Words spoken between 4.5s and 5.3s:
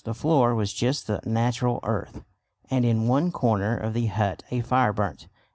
fire burnt.